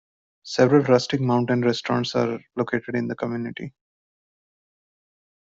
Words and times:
Several 0.41 0.81
rustic 0.81 1.21
mountain 1.21 1.61
restaurants 1.61 2.15
are 2.15 2.39
located 2.55 2.95
in 2.95 3.07
the 3.07 3.13
community. 3.15 3.71